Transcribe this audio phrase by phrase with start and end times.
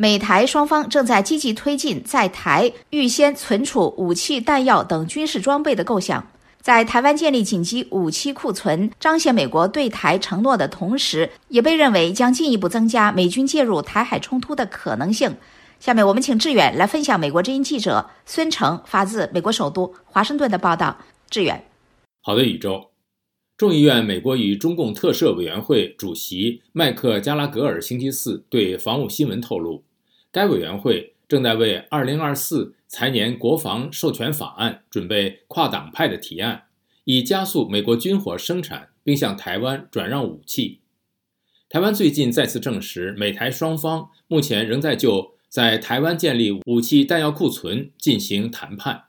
[0.00, 6.26] 美台双方正在积极推进在台预先存储武器弹药等军事装备的构想。
[6.62, 15.36] 在台湾建立紧急武器库存，彰显美国对台承诺的同时，也被认为将进一步增加美军介入台海冲突的可能性。
[15.78, 20.96] 下面我们请志远来分享美国之音记者孙成发自美国首都华盛顿的报道。
[21.28, 21.62] 志远，
[22.22, 22.86] 好的，宇宙。
[23.58, 29.84] 众议院美国与中共特赦委员会主席麦克加拉格尔星期四对防务新闻透露，
[30.32, 32.74] 该委员会正在为二零二四。
[32.92, 36.64] 财年国防授权法案准备跨党派的提案，
[37.04, 40.80] 以加速美国军火生产，并向台湾转让武器。
[41.68, 49.04] 台湾最近再次证实，美台双方目前仍在就在台湾建立武器弹药库存进行谈判。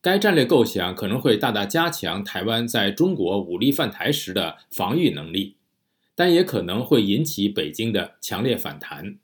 [0.00, 5.56] 该战略构想可能会大大加强台湾在中国武力犯台时的防御能力，
[6.14, 9.16] 但也可能会引起北京的强烈反弹。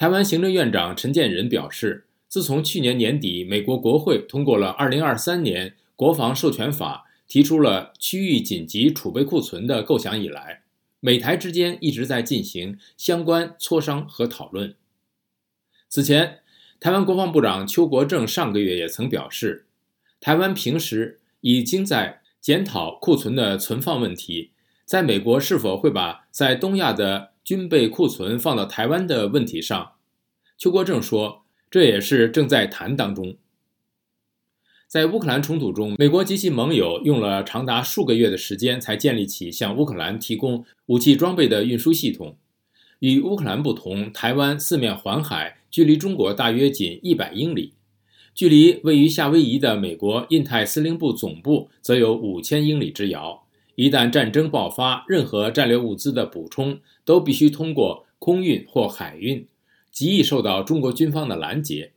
[0.00, 2.06] 台湾行政院长陈建仁表示。
[2.26, 10.62] 自从去年年底，美国国会通过了《二零二三年国防授权法》，提出了区域紧急储备库存的构想以来，
[11.00, 14.74] 美台之间一直在进行相关磋商和讨论。
[15.90, 16.38] 此前，
[16.78, 19.66] 台湾国防部长邱国正上个月也曾表示，
[20.18, 24.52] 台湾平时已经在检讨库存的存放问题，
[24.86, 29.94] 在美国是否会把在东亚的军备库存放到台湾的问题上，
[30.56, 31.42] 邱国正说。
[31.68, 33.34] 这也是正在谈当中。
[34.86, 42.36] 在乌克兰冲突中，美国及其盟友用了长达数个月的时间才建立起向乌克兰提供武器装备的运输系统。
[43.00, 47.72] 与乌克兰不同，台湾四面环海，距离中国大约仅一百英里；
[48.32, 53.44] 距离位于夏威夷的美国印太司令部总部则有五千英里之遥。
[53.80, 59.48] 一旦战争爆发，任何战略物资的补充都必须通过空运或海运。
[59.90, 61.92] 极易受到中国军方的拦截。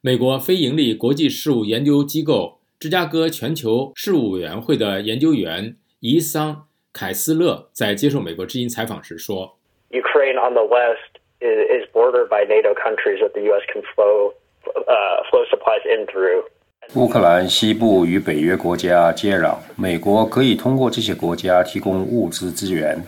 [0.00, 6.52] 美国非营利国际事务研究机构芝加哥全球事务委员会的研究员伊桑·
[6.92, 9.56] 凯斯勒在接受美国之音采访时说
[9.90, 13.62] ：“Ukraine on the west is bordered by NATO countries that the U.S.
[13.72, 14.34] can flow,
[14.64, 16.46] uh, flow supplies in through.”
[16.94, 22.98] 乌克兰西部与北约国家接壤，美国可以通过这些国家提供物资资源。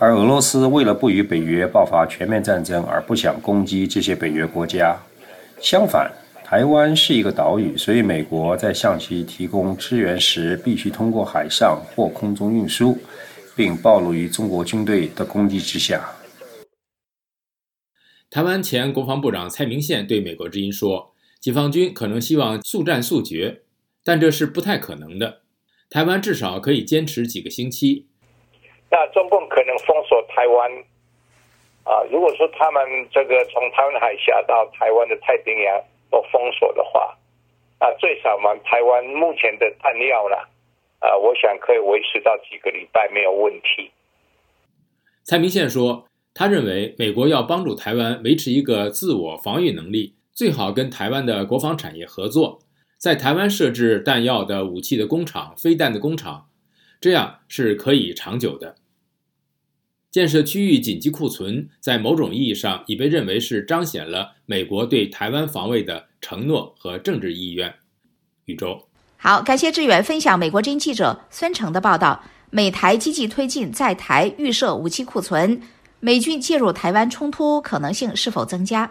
[0.00, 4.96] 而俄罗斯为了不与北约爆发全面战争而不想攻击这些北约国家。
[5.60, 6.10] 相反，
[6.42, 12.98] 台湾是一个岛屿，所以美国在向其提供支援时必须通过海上或空中运输，
[13.54, 16.04] 并暴露于中国军队的攻击之下。
[18.28, 23.62] 台湾前国防部长蔡明宪对美国之音说：“解放军可能希望速战速决，
[24.04, 25.40] 但这是不太可能的。
[25.88, 28.06] 台湾至少可以坚持几个星期。”
[28.92, 30.70] 那中共可能封锁台湾
[31.84, 32.02] 啊？
[32.10, 37.16] 如果说他们这个从台湾海峡到台湾的太平洋都封锁的话，
[37.78, 40.36] 啊最少嘛，台湾目前的弹药呢，
[40.98, 43.90] 啊，我想可以维持到几个礼拜没有问题。
[45.22, 52.60] 蔡明宪说，他认为美国要帮助台湾维持一个自我防御能力，最好跟台湾的国防产业合作，
[52.96, 56.46] 在台湾设置弹药的武器的工厂、飞弹的工厂，
[56.98, 58.76] 这样是可以长久的。
[60.10, 67.74] 建设区域紧急库存，在某种意义上已被认为是彰显了美国对台湾防卫的承诺和政治意愿。
[68.46, 72.24] 宇宙，好，感谢志远分享美国军记者孙成的报道。
[72.48, 75.60] 美台积极推进在台预设武器库存，
[76.00, 78.90] 美军介入台湾冲突可能性是否增加？